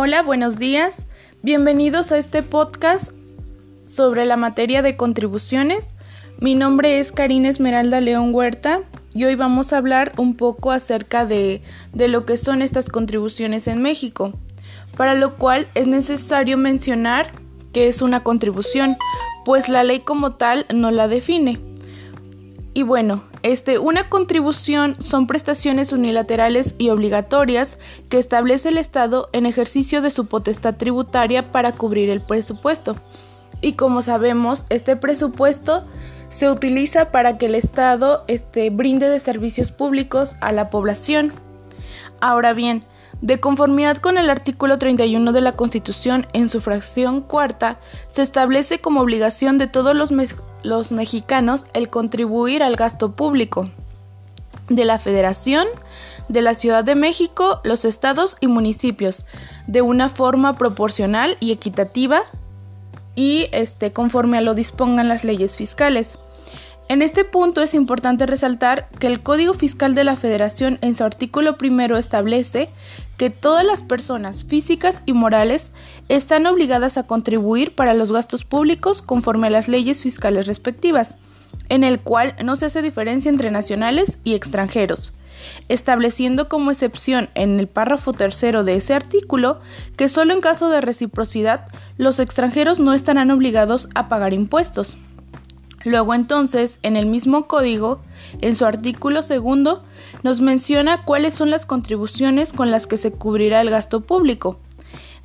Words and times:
Hola, 0.00 0.22
buenos 0.22 0.60
días. 0.60 1.08
Bienvenidos 1.42 2.12
a 2.12 2.18
este 2.18 2.44
podcast 2.44 3.10
sobre 3.84 4.26
la 4.26 4.36
materia 4.36 4.80
de 4.80 4.96
contribuciones. 4.96 5.88
Mi 6.38 6.54
nombre 6.54 7.00
es 7.00 7.10
Karina 7.10 7.48
Esmeralda 7.48 8.00
León 8.00 8.32
Huerta 8.32 8.82
y 9.12 9.24
hoy 9.24 9.34
vamos 9.34 9.72
a 9.72 9.78
hablar 9.78 10.12
un 10.16 10.36
poco 10.36 10.70
acerca 10.70 11.26
de, 11.26 11.62
de 11.94 12.06
lo 12.06 12.26
que 12.26 12.36
son 12.36 12.62
estas 12.62 12.88
contribuciones 12.88 13.66
en 13.66 13.82
México, 13.82 14.34
para 14.96 15.14
lo 15.14 15.36
cual 15.36 15.66
es 15.74 15.88
necesario 15.88 16.56
mencionar 16.56 17.32
que 17.72 17.88
es 17.88 18.00
una 18.00 18.22
contribución, 18.22 18.96
pues 19.44 19.68
la 19.68 19.82
ley 19.82 19.98
como 19.98 20.34
tal 20.34 20.64
no 20.72 20.92
la 20.92 21.08
define. 21.08 21.58
Y 22.74 22.82
bueno, 22.82 23.24
este, 23.42 23.78
una 23.78 24.08
contribución 24.08 24.96
son 25.00 25.26
prestaciones 25.26 25.92
unilaterales 25.92 26.74
y 26.78 26.90
obligatorias 26.90 27.78
que 28.08 28.18
establece 28.18 28.68
el 28.68 28.78
Estado 28.78 29.28
en 29.32 29.46
ejercicio 29.46 30.02
de 30.02 30.10
su 30.10 30.26
potestad 30.26 30.76
tributaria 30.76 31.50
para 31.50 31.72
cubrir 31.72 32.10
el 32.10 32.20
presupuesto. 32.20 32.96
Y 33.60 33.72
como 33.72 34.02
sabemos, 34.02 34.64
este 34.68 34.96
presupuesto 34.96 35.84
se 36.28 36.50
utiliza 36.50 37.10
para 37.10 37.38
que 37.38 37.46
el 37.46 37.54
Estado 37.54 38.24
este, 38.28 38.70
brinde 38.70 39.08
de 39.08 39.18
servicios 39.18 39.72
públicos 39.72 40.36
a 40.40 40.52
la 40.52 40.70
población. 40.70 41.32
Ahora 42.20 42.52
bien, 42.52 42.80
de 43.20 43.40
conformidad 43.40 43.96
con 43.96 44.16
el 44.16 44.30
artículo 44.30 44.78
31 44.78 45.32
de 45.32 45.40
la 45.40 45.52
Constitución, 45.52 46.26
en 46.34 46.48
su 46.48 46.60
fracción 46.60 47.20
cuarta, 47.20 47.80
se 48.06 48.22
establece 48.22 48.80
como 48.80 49.00
obligación 49.00 49.58
de 49.58 49.66
todos 49.66 49.96
los, 49.96 50.12
los 50.62 50.92
mexicanos 50.92 51.66
el 51.74 51.90
contribuir 51.90 52.62
al 52.62 52.76
gasto 52.76 53.12
público 53.12 53.70
de 54.68 54.84
la 54.84 54.98
Federación, 54.98 55.66
de 56.28 56.42
la 56.42 56.54
Ciudad 56.54 56.84
de 56.84 56.94
México, 56.94 57.60
los 57.64 57.84
estados 57.84 58.36
y 58.40 58.48
municipios, 58.48 59.24
de 59.66 59.82
una 59.82 60.08
forma 60.08 60.56
proporcional 60.56 61.36
y 61.40 61.52
equitativa 61.52 62.20
y 63.14 63.48
este, 63.52 63.92
conforme 63.92 64.38
a 64.38 64.42
lo 64.42 64.54
dispongan 64.54 65.08
las 65.08 65.24
leyes 65.24 65.56
fiscales. 65.56 66.18
En 66.88 67.02
este 67.02 67.26
punto 67.26 67.60
es 67.60 67.74
importante 67.74 68.24
resaltar 68.24 68.88
que 68.98 69.08
el 69.08 69.22
Código 69.22 69.52
Fiscal 69.52 69.94
de 69.94 70.04
la 70.04 70.16
Federación 70.16 70.78
en 70.80 70.96
su 70.96 71.04
artículo 71.04 71.58
primero 71.58 71.98
establece 71.98 72.70
que 73.18 73.28
todas 73.28 73.62
las 73.62 73.82
personas 73.82 74.44
físicas 74.44 75.02
y 75.04 75.12
morales 75.12 75.70
están 76.08 76.46
obligadas 76.46 76.96
a 76.96 77.02
contribuir 77.02 77.74
para 77.74 77.92
los 77.92 78.10
gastos 78.10 78.46
públicos 78.46 79.02
conforme 79.02 79.48
a 79.48 79.50
las 79.50 79.68
leyes 79.68 80.02
fiscales 80.02 80.46
respectivas, 80.46 81.16
en 81.68 81.84
el 81.84 82.00
cual 82.00 82.34
no 82.42 82.56
se 82.56 82.64
hace 82.64 82.80
diferencia 82.80 83.28
entre 83.28 83.50
nacionales 83.50 84.16
y 84.24 84.32
extranjeros, 84.32 85.12
estableciendo 85.68 86.48
como 86.48 86.70
excepción 86.70 87.28
en 87.34 87.60
el 87.60 87.68
párrafo 87.68 88.14
tercero 88.14 88.64
de 88.64 88.76
ese 88.76 88.94
artículo 88.94 89.60
que 89.98 90.08
solo 90.08 90.32
en 90.32 90.40
caso 90.40 90.70
de 90.70 90.80
reciprocidad 90.80 91.66
los 91.98 92.18
extranjeros 92.18 92.80
no 92.80 92.94
estarán 92.94 93.30
obligados 93.30 93.90
a 93.94 94.08
pagar 94.08 94.32
impuestos. 94.32 94.96
Luego 95.88 96.12
entonces, 96.12 96.80
en 96.82 96.98
el 96.98 97.06
mismo 97.06 97.46
código, 97.46 98.02
en 98.42 98.54
su 98.54 98.66
artículo 98.66 99.22
segundo, 99.22 99.82
nos 100.22 100.42
menciona 100.42 101.02
cuáles 101.06 101.32
son 101.32 101.48
las 101.48 101.64
contribuciones 101.64 102.52
con 102.52 102.70
las 102.70 102.86
que 102.86 102.98
se 102.98 103.12
cubrirá 103.12 103.62
el 103.62 103.70
gasto 103.70 104.02
público. 104.02 104.60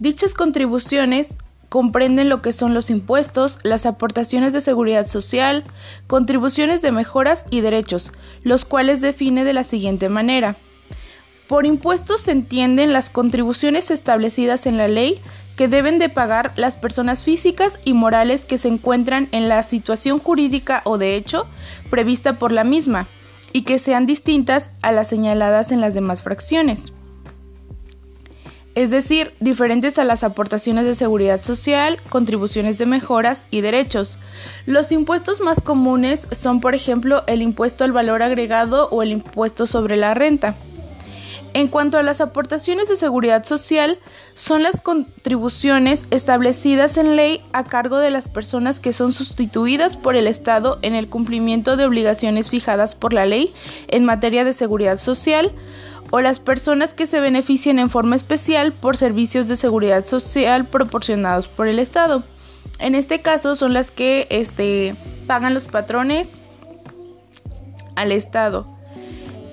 Dichas 0.00 0.34
contribuciones 0.34 1.38
comprenden 1.70 2.28
lo 2.28 2.42
que 2.42 2.52
son 2.52 2.74
los 2.74 2.90
impuestos, 2.90 3.58
las 3.62 3.86
aportaciones 3.86 4.52
de 4.52 4.60
seguridad 4.60 5.06
social, 5.06 5.64
contribuciones 6.06 6.82
de 6.82 6.92
mejoras 6.92 7.46
y 7.50 7.62
derechos, 7.62 8.12
los 8.42 8.66
cuales 8.66 9.00
define 9.00 9.44
de 9.44 9.54
la 9.54 9.64
siguiente 9.64 10.10
manera. 10.10 10.56
Por 11.48 11.64
impuestos 11.64 12.20
se 12.20 12.32
entienden 12.32 12.92
las 12.92 13.08
contribuciones 13.08 13.90
establecidas 13.90 14.66
en 14.66 14.76
la 14.76 14.88
ley 14.88 15.22
que 15.56 15.68
deben 15.68 15.98
de 15.98 16.08
pagar 16.08 16.52
las 16.56 16.76
personas 16.76 17.24
físicas 17.24 17.78
y 17.84 17.92
morales 17.92 18.44
que 18.44 18.58
se 18.58 18.68
encuentran 18.68 19.28
en 19.32 19.48
la 19.48 19.62
situación 19.62 20.18
jurídica 20.18 20.82
o 20.84 20.98
de 20.98 21.16
hecho 21.16 21.46
prevista 21.90 22.38
por 22.38 22.52
la 22.52 22.64
misma 22.64 23.08
y 23.52 23.62
que 23.62 23.78
sean 23.78 24.06
distintas 24.06 24.70
a 24.82 24.92
las 24.92 25.08
señaladas 25.08 25.72
en 25.72 25.80
las 25.80 25.94
demás 25.94 26.22
fracciones. 26.22 26.92
Es 28.76 28.90
decir, 28.90 29.34
diferentes 29.40 29.98
a 29.98 30.04
las 30.04 30.22
aportaciones 30.22 30.86
de 30.86 30.94
seguridad 30.94 31.42
social, 31.42 31.98
contribuciones 32.08 32.78
de 32.78 32.86
mejoras 32.86 33.44
y 33.50 33.62
derechos. 33.62 34.18
Los 34.64 34.92
impuestos 34.92 35.40
más 35.40 35.60
comunes 35.60 36.28
son, 36.30 36.60
por 36.60 36.76
ejemplo, 36.76 37.24
el 37.26 37.42
impuesto 37.42 37.82
al 37.82 37.90
valor 37.90 38.22
agregado 38.22 38.88
o 38.90 39.02
el 39.02 39.10
impuesto 39.10 39.66
sobre 39.66 39.96
la 39.96 40.14
renta. 40.14 40.54
En 41.52 41.68
cuanto 41.68 41.98
a 41.98 42.02
las 42.02 42.20
aportaciones 42.20 42.88
de 42.88 42.96
seguridad 42.96 43.44
social, 43.44 43.98
son 44.34 44.62
las 44.62 44.80
contribuciones 44.80 46.06
establecidas 46.10 46.96
en 46.96 47.16
ley 47.16 47.42
a 47.52 47.64
cargo 47.64 47.98
de 47.98 48.10
las 48.10 48.28
personas 48.28 48.78
que 48.78 48.92
son 48.92 49.12
sustituidas 49.12 49.96
por 49.96 50.14
el 50.14 50.26
Estado 50.26 50.78
en 50.82 50.94
el 50.94 51.08
cumplimiento 51.08 51.76
de 51.76 51.86
obligaciones 51.86 52.50
fijadas 52.50 52.94
por 52.94 53.12
la 53.12 53.26
ley 53.26 53.52
en 53.88 54.04
materia 54.04 54.44
de 54.44 54.52
seguridad 54.52 54.96
social 54.98 55.52
o 56.10 56.20
las 56.20 56.38
personas 56.38 56.92
que 56.94 57.06
se 57.06 57.20
beneficien 57.20 57.78
en 57.78 57.90
forma 57.90 58.16
especial 58.16 58.72
por 58.72 58.96
servicios 58.96 59.48
de 59.48 59.56
seguridad 59.56 60.06
social 60.06 60.66
proporcionados 60.66 61.48
por 61.48 61.66
el 61.66 61.78
Estado. 61.78 62.22
En 62.78 62.94
este 62.94 63.20
caso 63.20 63.56
son 63.56 63.74
las 63.74 63.90
que 63.90 64.26
este, 64.30 64.94
pagan 65.26 65.54
los 65.54 65.66
patrones 65.66 66.40
al 67.96 68.12
Estado. 68.12 68.66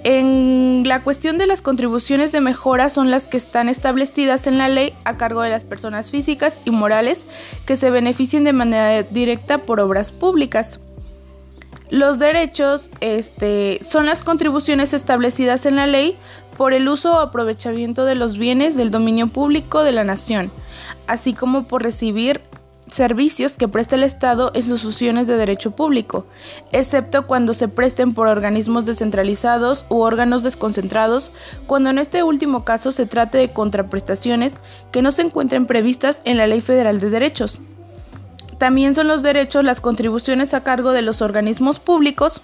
En 0.04 0.67
la 0.88 1.04
cuestión 1.04 1.38
de 1.38 1.48
las 1.48 1.62
contribuciones 1.62 2.32
de 2.32 2.42
mejora 2.42 2.90
son 2.90 3.12
las 3.12 3.28
que 3.28 3.38
están 3.38 3.70
establecidas 3.70 4.48
en 4.48 4.58
la 4.58 4.70
ley 4.70 4.94
a 5.04 5.18
cargo 5.18 5.42
de 5.42 5.50
las 5.50 5.64
personas 5.64 6.10
físicas 6.10 6.58
y 6.66 6.72
morales 6.72 7.26
que 7.66 7.76
se 7.76 7.92
beneficien 7.92 8.44
de 8.44 8.54
manera 8.54 9.04
directa 9.04 9.60
por 9.60 9.80
obras 9.80 10.12
públicas. 10.12 10.80
Los 11.90 12.20
derechos 12.20 12.90
este, 13.00 13.80
son 13.84 14.06
las 14.06 14.24
contribuciones 14.24 14.94
establecidas 14.94 15.66
en 15.66 15.78
la 15.78 15.88
ley 15.88 16.18
por 16.58 16.74
el 16.74 16.90
uso 16.90 17.14
o 17.14 17.20
aprovechamiento 17.20 18.04
de 18.04 18.16
los 18.16 18.38
bienes 18.38 18.76
del 18.76 18.92
dominio 18.92 19.28
público 19.28 19.84
de 19.84 19.92
la 19.92 20.04
nación, 20.04 20.52
así 21.06 21.34
como 21.34 21.68
por 21.68 21.84
recibir 21.84 22.42
servicios 22.88 23.58
que 23.58 23.68
presta 23.68 23.96
el 23.96 24.04
Estado 24.04 24.52
en 24.54 24.64
sus 24.64 24.84
funciones 24.84 25.28
de 25.28 25.38
derecho 25.38 25.72
público, 25.72 26.26
excepto 26.72 27.28
cuando 27.28 27.54
se 27.54 27.68
presten 27.68 28.14
por 28.14 28.28
organismos 28.28 28.86
descentralizados 28.86 29.86
u 29.90 30.02
órganos 30.02 30.44
desconcentrados, 30.44 31.34
cuando 31.66 31.90
en 31.90 31.98
este 31.98 32.24
último 32.24 32.64
caso 32.64 32.92
se 32.92 33.06
trate 33.06 33.38
de 33.38 33.50
contraprestaciones 33.50 34.54
que 34.92 35.02
no 35.02 35.12
se 35.12 35.24
encuentren 35.24 35.66
previstas 35.66 36.22
en 36.26 36.38
la 36.38 36.48
Ley 36.48 36.62
Federal 36.62 37.00
de 37.00 37.10
Derechos. 37.10 37.60
También 38.58 38.96
son 38.96 39.08
los 39.08 39.22
derechos 39.22 39.64
las 39.64 39.82
contribuciones 39.82 40.54
a 40.54 40.64
cargo 40.64 40.92
de 40.92 41.04
los 41.04 41.22
organismos 41.22 41.80
públicos 41.80 42.42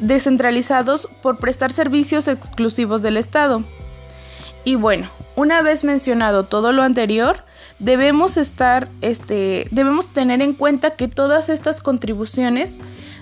descentralizados 0.00 1.08
por 1.22 1.38
prestar 1.38 1.72
servicios 1.72 2.28
exclusivos 2.28 3.00
del 3.00 3.16
Estado. 3.16 3.62
Y 4.64 4.74
bueno, 4.74 5.08
una 5.36 5.62
vez 5.62 5.84
mencionado 5.84 6.44
todo 6.44 6.72
lo 6.72 6.82
anterior, 6.82 7.44
debemos 7.84 8.38
estar, 8.38 8.88
este, 9.02 9.68
debemos 9.70 10.06
tener 10.06 10.40
en 10.40 10.54
cuenta 10.54 10.96
que 10.96 11.06
todas 11.06 11.50
estas 11.50 11.82
contribuciones 11.82 12.78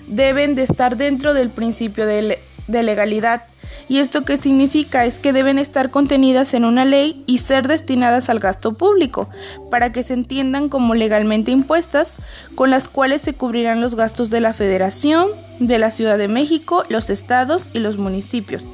deben 0.07 0.55
de 0.55 0.63
estar 0.63 0.95
dentro 0.95 1.33
del 1.33 1.49
principio 1.49 2.05
de, 2.05 2.39
de 2.67 2.83
legalidad. 2.83 3.43
¿Y 3.89 3.97
esto 3.97 4.23
qué 4.23 4.37
significa? 4.37 5.03
Es 5.03 5.19
que 5.19 5.33
deben 5.33 5.59
estar 5.59 5.89
contenidas 5.89 6.53
en 6.53 6.63
una 6.63 6.85
ley 6.85 7.23
y 7.27 7.39
ser 7.39 7.67
destinadas 7.67 8.29
al 8.29 8.39
gasto 8.39 8.77
público, 8.77 9.29
para 9.69 9.91
que 9.91 10.03
se 10.03 10.13
entiendan 10.13 10.69
como 10.69 10.95
legalmente 10.95 11.51
impuestas, 11.51 12.15
con 12.55 12.69
las 12.69 12.87
cuales 12.87 13.21
se 13.21 13.33
cubrirán 13.33 13.81
los 13.81 13.95
gastos 13.95 14.29
de 14.29 14.39
la 14.39 14.53
Federación, 14.53 15.31
de 15.59 15.79
la 15.79 15.89
Ciudad 15.89 16.17
de 16.17 16.29
México, 16.29 16.85
los 16.87 17.09
estados 17.09 17.69
y 17.73 17.79
los 17.79 17.97
municipios 17.97 18.65